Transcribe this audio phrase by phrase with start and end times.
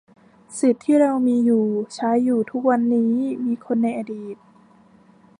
[0.59, 1.65] สิทธิที่เรามีอยู่
[1.95, 3.13] ใช้อยู่ ทุกวันนี้
[3.45, 4.35] มีคนในอดีต